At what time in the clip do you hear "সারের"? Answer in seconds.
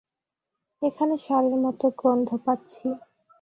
1.17-1.55